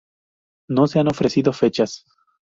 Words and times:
No 0.67 0.87
se 0.87 0.97
han 0.97 1.09
ofrecido 1.11 1.53
fechas. 1.53 2.05